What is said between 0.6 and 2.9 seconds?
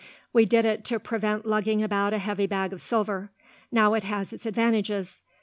it to prevent lugging about a heavy bag of